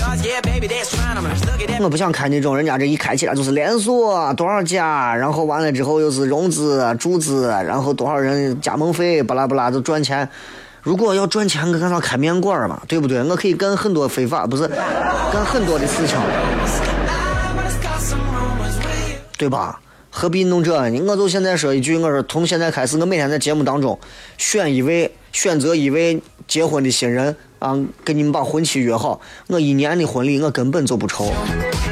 [1.80, 10.28] 我不想开那种人家这一开起来就是连锁多少家，然后完了之后又是融资注资，然后多少人加盟费巴拉巴拉就赚钱。
[10.82, 12.82] 如果要赚钱，我干啥开面馆嘛？
[12.88, 13.22] 对不对？
[13.22, 16.18] 我可以干很多非法，不是干很多的事情，
[19.38, 19.80] 对吧？
[20.10, 21.00] 何必弄这呢？
[21.06, 23.98] 我就现在说一句，我说从现在开始，我每天在节目当中
[24.38, 27.74] 选一位，选择一位结婚的新人啊，
[28.04, 29.18] 给你们把婚期约好。
[29.46, 31.32] 我一年的婚礼我根本就不愁，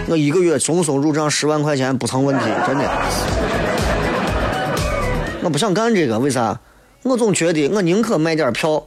[0.06, 2.84] 我一个月松松入账十万块钱不成问题，真的。
[5.42, 6.60] 我不想干这个，为啥？
[7.04, 8.84] 我总觉得我宁可卖点票。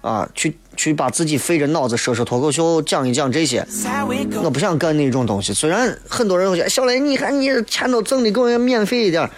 [0.00, 3.64] 啊，去去把自己费着脑子说说脱口秀，讲一讲这些，
[4.42, 5.54] 我不想干那种东西。
[5.54, 9.30] 虽然很多人会说小雷，你看你钱都挣的给我免费一点，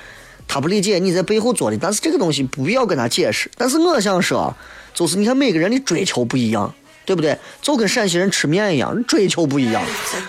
[0.49, 3.51] 他不理解你在背后做的，但是这个东西不必要跟他解释。
[3.59, 4.57] 但是我想说，
[4.95, 6.75] 就是你看每个人的追求不一样，
[7.05, 7.39] 对不对？
[7.61, 9.83] 就跟陕西人吃面一样，追求不一样。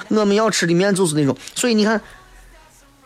[0.09, 2.01] 我们要吃的面就是那种，所以你看，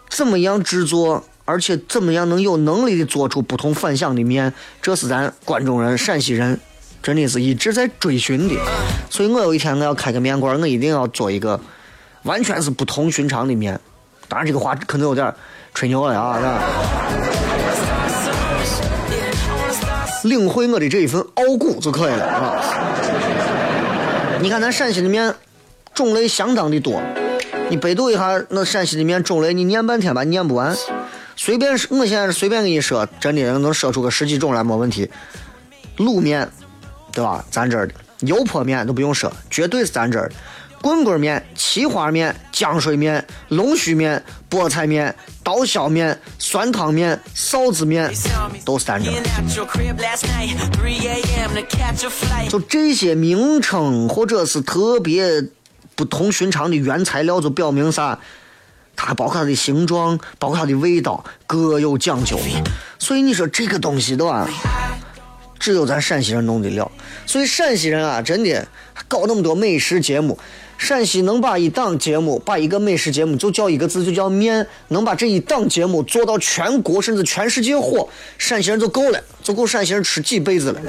[0.09, 6.59] 怎么样制作，而且怎么样能有能力的做出不同反响的面，这是咱关中人、陕西人。
[7.01, 8.55] 真的是一直在追寻的，
[9.09, 11.57] 所以我有一天我要开个面馆，我一定要做一个
[12.23, 13.79] 完全是不同寻常的面。
[14.27, 15.33] 当然这个话可能有点
[15.73, 16.59] 吹牛了啊！
[20.25, 22.59] 领会我的这一份傲骨就可以了啊！
[24.41, 25.33] 你看咱陕西的面
[25.93, 27.01] 种类相当的多，
[27.69, 30.75] 你百度一下那陕西的面种类，你念半天吧念不完。
[31.35, 35.09] 随便我现在随便给你说，真的能说出个十几种来没问题。
[35.97, 36.49] 卤面。
[37.11, 37.43] 对吧？
[37.49, 40.35] 咱这儿的油泼面都不用说，绝对是咱这儿的
[40.79, 45.13] 棍棍面、奇花面、浆水面、龙须面、菠菜面、
[45.49, 48.13] 刀削面、酸汤面、臊子面，
[48.63, 49.15] 都是咱这儿。
[52.47, 55.43] 就这些名称或者是特别
[55.95, 58.19] 不同寻常的原材料，就表明啥？
[58.95, 62.39] 它包括它的形状，包括它的味道，各有讲究。
[62.99, 64.47] 所以你说这个东西的话。
[65.59, 66.89] 只有咱陕西人弄得了，
[67.25, 68.65] 所以陕西人啊，真的
[69.09, 70.39] 搞那么多美食节目。
[70.79, 80.81] 陕西能把一档节目，把一个美食节目就叫一个字，就叫面，能把这一档节目做到全国甚至全世界火，陕西人就够了，就够陕西人吃几辈子了。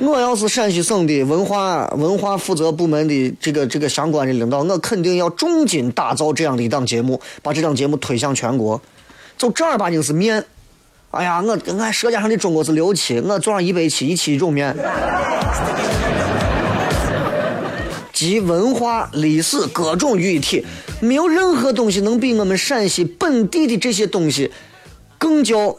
[0.00, 8.80] 我要是陕西省的文化文化负责部门的这个这个相关的领导，我肯定要重金打造这样的一档节目，把这档节目推向全国。
[9.36, 10.42] 就正儿八经是面。
[11.10, 14.74] 哎呀，我跟俺舌尖上的中国是六七，我做上一百七，一七一种面，
[18.20, 20.62] 集文化、历史各种于一体，
[21.00, 24.52] 没有任何东西能比我们陕西本地的这些东西
[25.16, 25.74] 更叫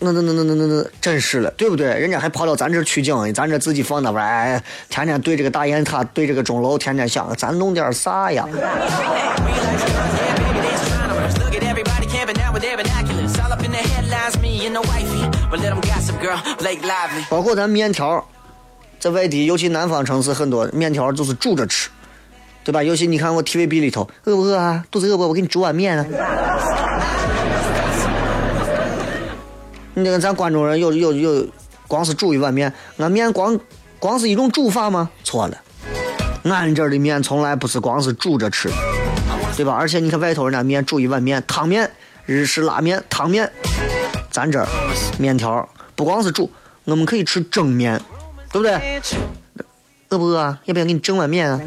[0.00, 1.86] 那那那那那那那真实了，对不对？
[1.86, 8.44] 人家还跑到咱这取景，咱这自己放那玩儿，天天对这个大雁塔，对这个钟楼，天天想咱弄点啥呀？
[17.30, 18.26] 包括咱面条，
[19.00, 21.88] 在外地，尤其南方城市，很多面条就是煮着吃，
[22.62, 22.82] 对吧？
[22.82, 24.84] 尤其你看我 TVB 里头，饿不饿啊？
[24.90, 25.26] 肚子饿不？
[25.26, 26.04] 我给你煮碗面啊。
[29.94, 31.46] 你这个咱关中人有有有，
[31.88, 33.58] 光是煮一碗面，俺面光
[33.98, 35.10] 光是一种煮法吗？
[35.24, 35.56] 错了，
[36.44, 38.70] 俺这儿的面从来不是光是煮着吃，
[39.56, 39.72] 对吧？
[39.72, 41.90] 而且你看外头人家面煮一碗面，汤面、
[42.26, 43.50] 日式拉面、汤面，
[44.30, 44.68] 咱这儿
[45.18, 46.50] 面条不光是煮，
[46.84, 48.00] 我们可以吃蒸面，
[48.52, 49.00] 对不对？
[50.10, 50.58] 饿不饿啊？
[50.64, 51.60] 要不要给你蒸碗面啊？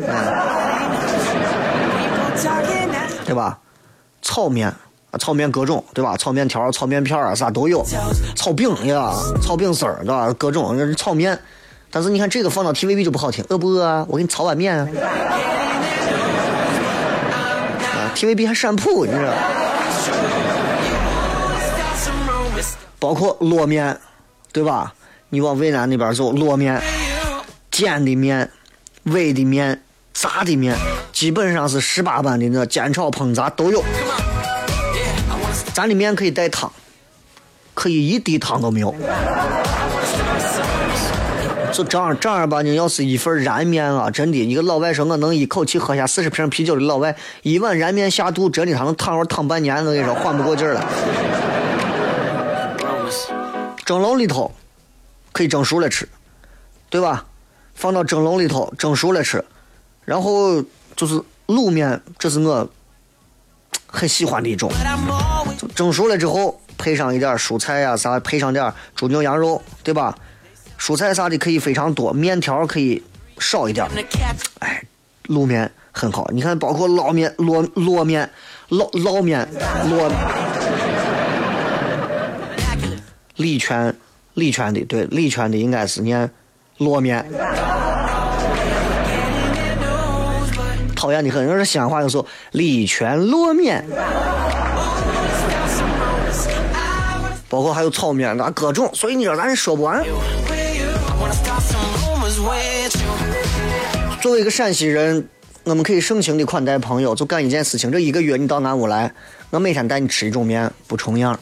[3.26, 3.58] 对吧？
[4.22, 6.18] 炒面啊，炒面各种，对吧？
[6.18, 7.86] 炒面条、炒面片啊，啥都有。
[8.36, 10.34] 炒饼呀，炒饼丝儿，对吧？
[10.38, 11.40] 各种炒面。
[11.90, 14.06] 但是你看这个放到 TVB 就不好听，饿不饿啊？
[14.10, 14.88] 我给你炒碗面啊。
[17.86, 19.32] 啊，TVB 还闪谱，你知道？
[23.00, 23.98] 包括烙面，
[24.52, 24.94] 对吧？
[25.34, 26.80] 你往渭南那边走，烙面、
[27.72, 28.52] 煎的面、
[29.06, 29.82] 煨的面、
[30.14, 30.78] 炸的面，
[31.12, 33.84] 基本上是十八般的那煎炒烹炸都有。
[35.74, 36.72] 咱的面可以带汤，
[37.74, 38.94] 可以一滴汤都没有。
[41.72, 50.86] 就正儿正儿八经，要是一份燃面啊，真的，一个老外说我能一口气喝下四十瓶啤酒的老外，一碗燃面下肚，真的他能躺会躺半年，我跟你说，缓不过劲儿来。
[53.84, 54.52] 蒸笼里头
[55.34, 56.08] 可以蒸熟了吃，
[56.90, 57.26] 对吧？
[57.76, 59.44] 放到蒸笼里头蒸熟了吃，
[60.06, 60.64] 然后
[60.96, 62.70] 就是卤面，这是我
[63.88, 64.72] 很喜欢的一种。
[65.76, 70.16] 蒸熟了之后，配上一点蔬菜呀、啥，配上点猪牛羊肉，对吧？
[70.80, 73.04] 蔬菜啥的可以非常多，面条可以
[73.40, 73.88] 少一点。
[74.60, 74.84] 哎，
[75.26, 78.30] 卤面很好，你看，包括捞面、烙烙面、
[78.70, 79.48] 捞捞面、
[79.86, 80.12] 烙。
[83.38, 83.96] 礼泉，
[84.34, 86.30] 礼泉的对，礼泉的应该是念
[86.80, 87.26] 烙面。
[90.96, 93.86] 讨厌的很，要是西安话就说礼泉烙面。
[97.50, 100.04] 包括还有炒面，那各种，所以你说咱说不完。
[104.22, 105.28] 作为一个陕西人，
[105.64, 107.92] 我们可以盛情的款待朋友，就干一件事情。
[107.92, 109.14] 这一个月你到俺屋来，
[109.52, 111.40] 我每天带你吃一种面，不重样。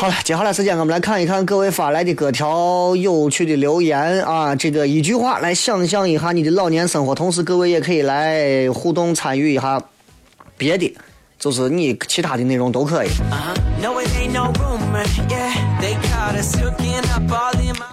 [0.00, 4.56] 好了，接下来时间我们来看一看各位发来的各条有趣的留言啊。
[4.56, 9.82] 这个一句话来想象一下你的老年生活，同时各位也可以来互动参与一下
[10.56, 10.96] 别的，
[11.38, 13.08] 就是你其他的内容都可以。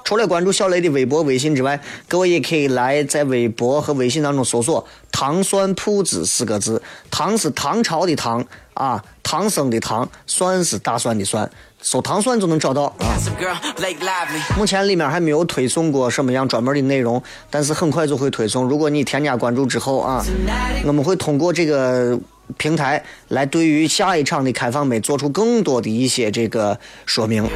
[0.06, 1.78] 除了关注小雷的微博、微信之外，
[2.08, 6.82] 各位也可以来在微博和微信当中搜索“糖蒜铺子”四个字。
[7.10, 11.50] 糖是唐朝的唐啊，唐僧的唐，蒜是大蒜的蒜。
[11.82, 13.18] 搜糖蒜就能找到啊。
[14.58, 18.66] 目前里面还没有推送过什么样专门的内容，但是很快就会推送。
[18.66, 20.24] 如果你添加关注之后啊，
[20.86, 22.18] 我们会通过这个
[22.58, 27.48] 平台来对于下一场的开放杯做出更多的一些这个说明，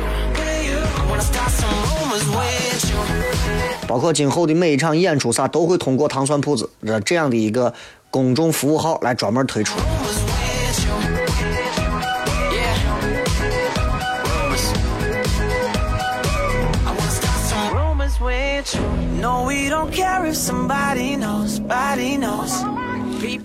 [3.88, 6.70] 包括今后的每一场演出啥都会通过糖蒜铺子
[7.04, 7.74] 这样的一个
[8.10, 9.76] 公众服务号来专门推出。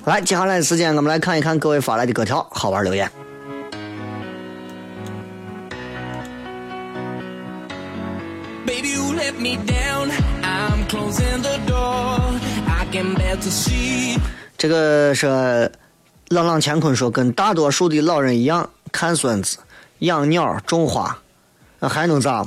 [0.06, 3.10] 来，接下来的时间，我们来看一看各位发来的各条好玩留言。
[14.56, 15.70] 这个是
[16.28, 19.58] 朗朗乾坤说，跟大多数的老人一样，看孙子、
[20.00, 21.16] 养鸟、种花，
[21.78, 22.44] 那还能咋？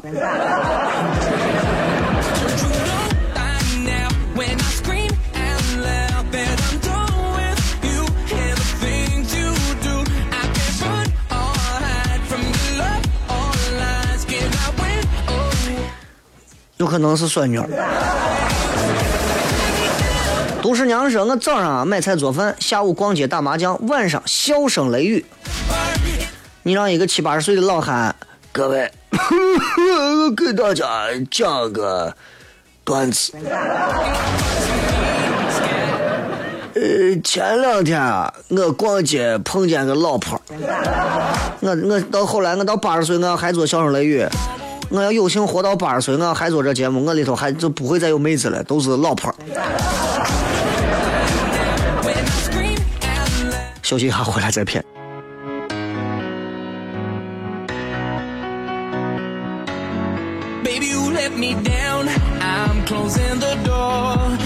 [16.84, 17.66] 有可能是孙女儿。
[20.62, 25.26] 杜十娘说：“我早上买菜做饭，下午逛街打麻将，晚上笑声雷雨。
[26.64, 28.14] 你让一个七八十岁的老汉，
[28.52, 28.92] 各位，
[30.36, 32.14] 给大家讲个
[32.84, 33.32] 段子。
[36.76, 36.82] 呃，
[37.24, 40.42] 前两天啊，我逛街碰见个老婆，
[41.62, 44.28] 我我到后来我到八十岁，我还做笑声雷雨。”
[44.96, 49.34] 我要有幸活到八十岁，我还做这节目，我里头还就不会再有妹子了，都是老婆。
[53.82, 54.86] 休息一下，回来再骗。
[60.64, 62.08] Baby, you let me down.
[62.40, 64.38] I'm closing the door.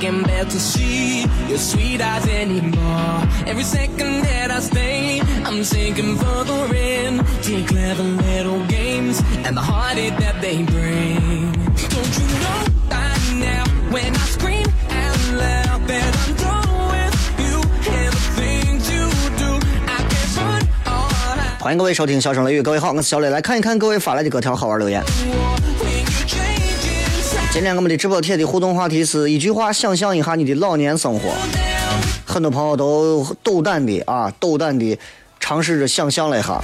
[0.00, 3.22] Can bear to see your sweet eyes anymore.
[3.46, 7.24] Every second that I stay, I'm sinking further in.
[7.24, 11.52] To your clever little games and the heartache that they bring.
[11.88, 17.62] Don't you know by now when I scream out loud that I'm done with you
[17.94, 19.56] and the things you do,
[19.88, 21.60] I can't run or hide.
[21.60, 25.02] 欢迎各位收听《笑声雷雨》，各位好，我是小磊，来看一看各位发来的各条好玩留言。
[27.54, 31.30] 今天我们的直播贴的互动话题是一句话，想象一下你的老年生活。
[32.26, 34.98] 很多朋友都斗胆的啊，斗胆的
[35.38, 36.60] 尝试着想象了一下，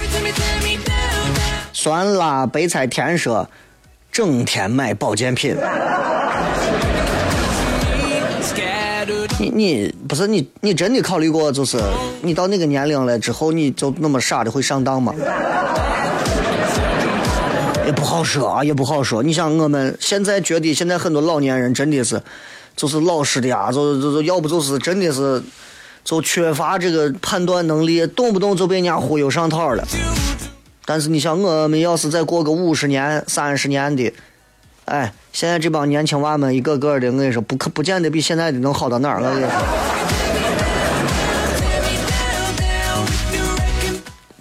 [1.71, 3.49] 酸辣白菜田说，
[4.11, 5.55] 整天买保健品。
[9.39, 11.81] 你你不是你你真的考虑过，就是
[12.21, 15.15] 你到那个年龄了之后，你就那么傻的会上当吗？
[17.91, 19.21] 也不好说啊，也不好说。
[19.21, 22.21] 你想，我们现在觉得现在很多老年人真的是，
[22.73, 25.43] 就是老实的啊，就就就要不就是真的是，
[26.05, 29.85] 就缺乏这个判断能力，动不动就被人家忽悠上套了。
[30.85, 34.13] 但是你想，我们要是再过个五十年、三十年的，
[34.85, 39.21] 哎，现在这帮年轻娃们一个个的，我跟你说，不可不见得比现在的能好到哪儿。
[39.21, 39.51] 我跟你说，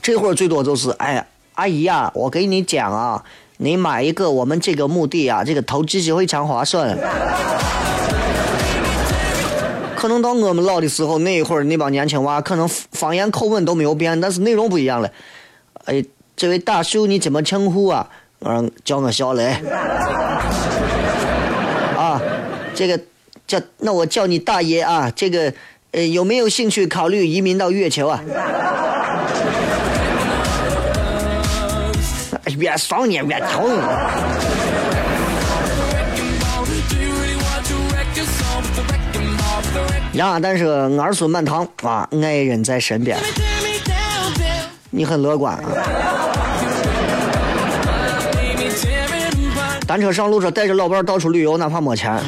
[0.01, 1.27] 这会儿最多就是，哎，
[1.61, 3.23] 阿姨呀、我给你讲啊，
[3.59, 6.97] 你买一个我们这个墓地啊，这个投资是非常划算。
[9.95, 15.11] 可能到我们老的时候，那一会儿那帮年轻娃可能方言口吻都没有变，但是内容不一样了。
[15.85, 16.03] 哎，
[16.35, 18.09] 这位大叔你怎么称呼啊？
[18.39, 19.55] 嗯，叫我小雷。
[21.95, 22.19] 啊，
[22.75, 22.99] 这个
[23.47, 25.13] 叫那我叫你大爷啊。
[25.15, 25.53] 这个
[25.91, 28.23] 呃，有没有兴趣考虑移民到月球啊？
[32.59, 33.79] 越爽你越疼。
[40.15, 43.17] 呀，但是儿孙满堂啊，爱人在身边，
[44.91, 45.63] 你很乐观啊。
[49.87, 52.21] 单车上路说带着老伴到处旅游，哪怕没钱。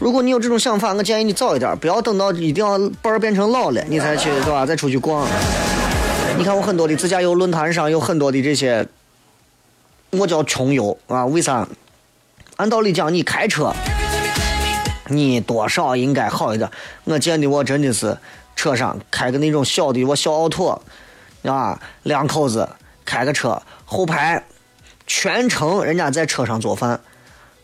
[0.00, 4.64] 如果你有这种想法，我建议你早一点，不要等到一定要伴变成老了，你才去对吧？
[4.64, 5.26] 再出去逛。
[6.38, 8.86] 你看我很多的自驾游论坛上有很多的这些
[10.18, 11.66] 我叫穷游啊，为啥？
[12.56, 13.72] 按道理讲，你开车，
[15.08, 16.70] 你多少应该好一点。
[17.04, 18.16] 我见的我真的是
[18.54, 20.80] 车上开个那种小的我小奥拓，
[21.42, 22.68] 啊，两口子
[23.04, 24.42] 开个车，后排
[25.06, 27.00] 全程人家在车上做饭。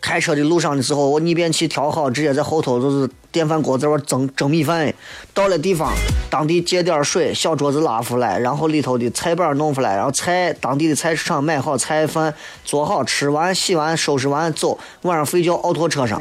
[0.02, 4.92] 开车的路上的时候，我逆变器调好，直接在后头就是电饭锅在那蒸蒸米饭。
[5.32, 5.92] 到了地方，
[6.28, 12.34] 当地接点水，小桌子拉出来，然后里头的菜板弄出来，然后菜当地的菜市场买好菜饭，
[12.64, 16.20] 做好吃完洗完收拾完走，晚上睡觉奥拓车上。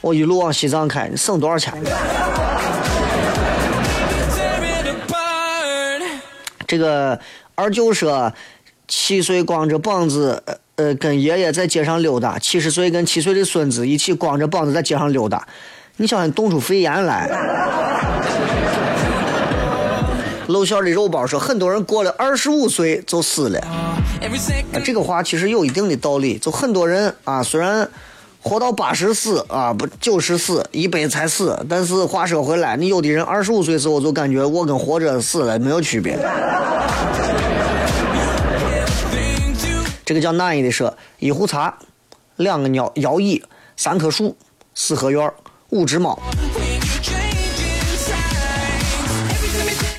[0.00, 1.74] 我一路往西藏开，你省多少钱？
[6.66, 7.20] 这个
[7.56, 8.32] 二舅说，
[8.90, 10.42] 七岁光着膀子，
[10.74, 15.46] 呃，跟爷爷在街上溜达；七十岁跟七岁的孙子一起光着膀子在街上溜达。
[15.96, 17.30] 你想想，冻出肺炎来。
[20.48, 23.60] 露馅的肉包说，很多人过了二十五岁就死了。
[24.84, 26.36] 这个话其实有一定的道理。
[26.38, 27.88] 就很多人啊，虽然
[28.42, 36.18] 活到八十死啊，不九十死，一百才死，但是话说回来，你有的人二十五岁时候就感觉我跟活着死了没有区别。
[40.10, 41.72] 这个叫南一的说，一壶茶，
[42.34, 43.40] 两个鸟摇椅，
[43.76, 44.36] 三棵树，
[44.74, 45.32] 四合院，
[45.68, 46.20] 五只猫。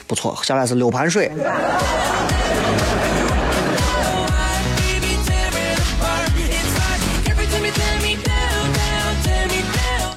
[0.07, 1.31] 不错，下来是六盘水。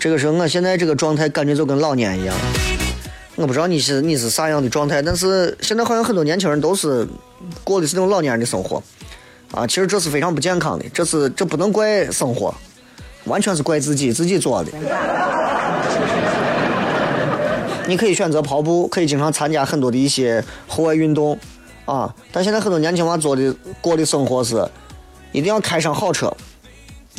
[0.00, 2.34] 这个时候，我现在这个状态感觉就跟老年一样。
[3.36, 7.06] 我不知道你是你是啥样的状态，但是现在好像很多年轻人都是
[7.62, 8.82] 过的是那种老年人的生活。
[9.54, 12.52] 啊，其实这是非常不健康的，这是这不能怪生活，
[13.24, 14.72] 完全是怪自己自己做的。
[17.86, 21.38] 你可以选择跑步，可以经常参加很多的一些户外运动，
[21.84, 24.66] 啊，但现在很多年轻娃做的过的生活是，
[25.32, 26.34] 一定要开上好车，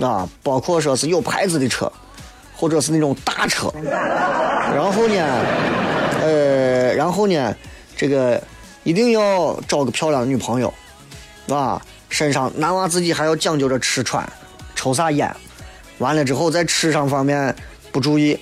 [0.01, 1.89] 啊，包括说是有牌子的车，
[2.57, 3.71] 或者是那种大车，
[4.73, 5.23] 然后呢，
[6.21, 7.55] 呃，然后呢，
[7.95, 8.41] 这个
[8.83, 10.73] 一定要找个漂亮的女朋友，
[11.47, 11.79] 啊，
[12.09, 14.27] 身上男娃自己还要讲究着吃穿，
[14.75, 15.35] 抽啥烟，
[15.97, 17.55] 完了之后在吃上方面
[17.91, 18.39] 不注意，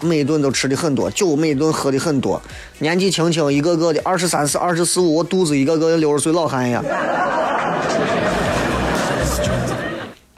[0.00, 2.40] 每一顿都吃的很多，酒每一顿喝的很多，
[2.78, 6.82] 年纪轻轻一个个的二十三四、二十四五，我肚子一个个六十岁老汉呀。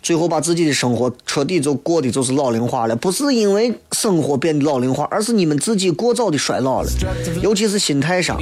[0.03, 6.89] 最后把自己的生活彻底就过的就是老龄化了，不是因为生活变得老龄化，而是你们自己过早的衰老了，
[7.41, 8.37] 尤其是心态上，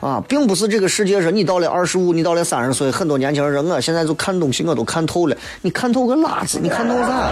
[0.00, 7.30] 啊，并不是这个世界上你到了二十五，你到了三十岁，很多年轻人，我现在就看东西我都看透了，你看透个拉子，你看透啥？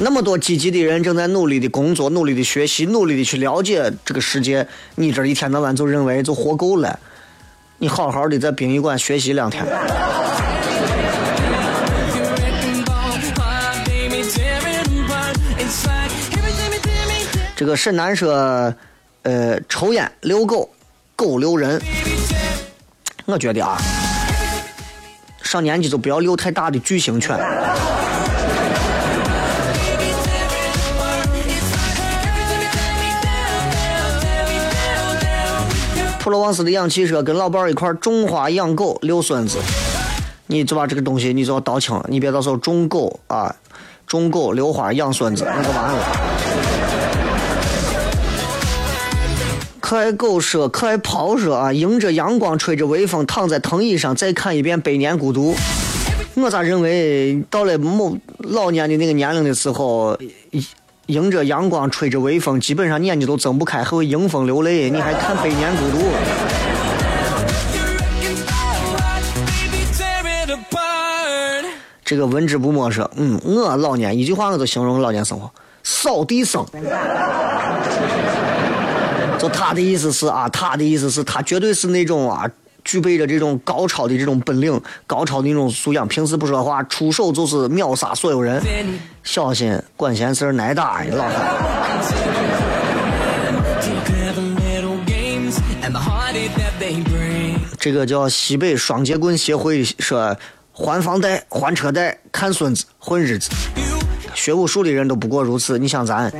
[0.00, 6.98] 那么多积极的人正在努力的工作，努力的学习，努力的去了解这个世界，你这一天到晚就认为就活够了，
[7.78, 9.64] 你好好的在殡仪馆学习两天。
[17.64, 18.30] 这个沈南说，
[19.22, 20.68] 呃，抽烟、遛狗、
[21.16, 21.80] 狗遛人。
[23.24, 23.78] 我觉得啊，
[25.42, 27.34] 上年纪就不要遛太大的巨型犬。
[36.18, 39.56] 普罗旺斯的氧气车跟老伴儿一块儿种花养狗遛孙子，
[40.48, 43.56] 你就把这个东西你就要倒清，你别到时候种狗啊，
[44.06, 46.43] 种狗遛花养孙子那就完了。
[49.84, 55.52] 可爱狗说，可爱袍说啊，迎着阳光，吹着微风，躺在藤椅上，再看一遍《百年孤独》。
[56.36, 60.16] 我咋认为到了某老年的那个年龄的时候，
[61.04, 65.98] 迎着阳光，吹着微风，基本上眼睛都睁不开，还会迎风流泪，你还看《百年孤独》？
[72.02, 75.50] 这个文之不墨说，嗯，我老年一句话我就形容老年生活：
[75.82, 76.64] 扫地僧。
[79.48, 82.48] 他的意思是啊，他的意思是，他绝对是那种啊，
[82.84, 86.06] 具备着这种高超的这种本领、高超的那种素养。
[86.06, 88.62] 平时不说话，出手就是秒杀所有人。
[89.22, 91.34] 小心管闲事挨打呀，老汉。
[97.78, 100.34] 这个叫西北双节棍协会说，
[100.72, 103.50] 还房贷、还车贷、看孙子、混日子，
[104.34, 105.78] 学武术的人都不过如此。
[105.78, 106.32] 你想咱？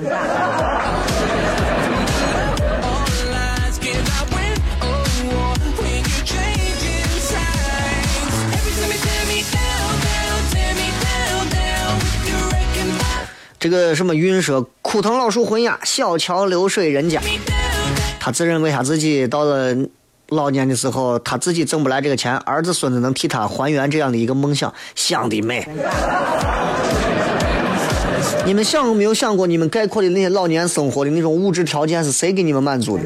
[13.64, 17.18] 这个什么云说枯藤老树昏鸦，小桥流水人家。
[18.20, 19.74] 他自认为他自己到了
[20.28, 25.66] 老年的时候，他自己挣不来这个钱，儿子孙子能替他还原这样的一个梦想，想的美。
[28.44, 33.04] 你们想没有想过，你们概括的那些老年生活的那种物质条件是谁给你们满足的？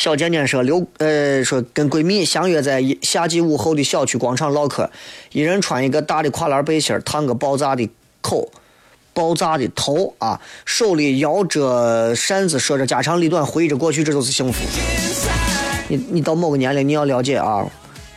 [0.00, 4.88] 小贱贱说：“刘呃，说跟闺蜜相约在夏季午后的小区广场唠嗑，
[5.32, 7.86] 一人穿一个大的跨栏背心，烫个爆炸的
[8.22, 8.50] 口，
[9.12, 14.64] 爆炸的头啊，手里摇着扇子，说着家长里短，回忆着过去，这就是幸福。
[15.88, 17.66] 你你到某个年龄，你要了解啊，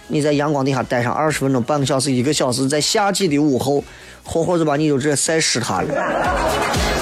[0.08, 3.84] 你在阳光底下待上二十分钟、半个小时、一个小时，在夏季的午后，
[4.24, 6.93] 活活就把你就直接晒湿塌了。”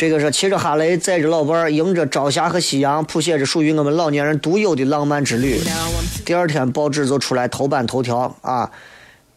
[0.00, 5.60] 这个是骑着哈雷，载着老伴儿，迎着朝霞和夕阳，谱写着属于我们老年人独有的浪漫之旅。
[6.24, 8.70] 第二天报纸就出来头版头条啊，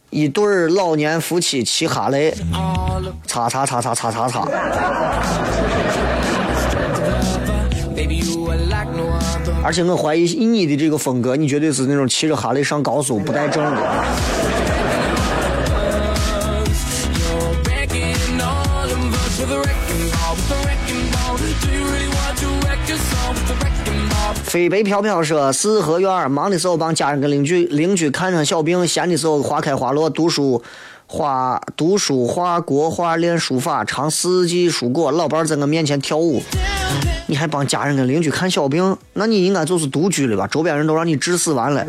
[0.08, 2.34] 一对儿老年夫妻骑哈雷，
[3.26, 4.48] 擦擦擦擦擦擦擦。
[9.62, 13.82] 而且我怀疑以你的这个风格，你绝对是那种骑着哈雷上高速不带证的。
[24.54, 30.62] 飞北飘飘说：四合院忙的时候帮家人跟邻居邻居看上小病，闲的时候花开花落，读书
[31.08, 35.10] 画读书画国画练书法，尝四季蔬果。
[35.10, 36.40] 老伴儿在我面前跳舞，
[37.26, 38.96] 你还帮家人跟邻居看小病？
[39.14, 40.46] 那你应该就是独居了吧？
[40.46, 41.84] 周边人都让你治死完了。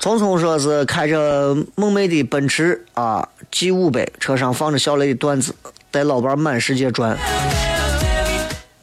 [0.00, 5.54] 聪聪说是开着梦寐的奔驰啊，G 五百，车上放着小雷的段子，
[5.92, 7.16] 带老伴儿满世界转。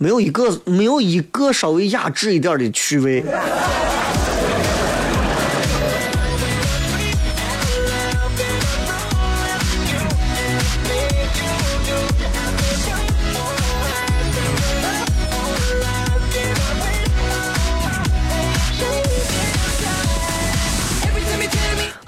[0.02, 3.24] 没有一个，没有一个稍微雅致一点的趣味。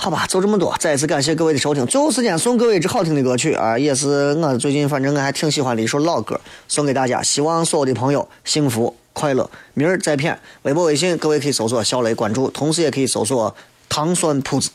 [0.03, 0.75] 好吧，就这么多。
[0.81, 1.85] 再次感谢各位的收听。
[1.85, 6.37] 最后时间送各位一支好听的歌曲啊，也是我最近反正我还挺喜欢的一首老歌，
[6.67, 7.23] 送给大家。
[7.23, 9.49] 希望所有的朋友幸福快乐。
[9.73, 13.55] 明儿再片，微博、微信各位可以搜索“小雷”关注，同时也可以搜索
[13.87, 14.71] “糖蒜铺子”。